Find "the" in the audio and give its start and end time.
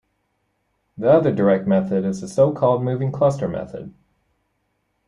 0.97-1.11, 2.21-2.27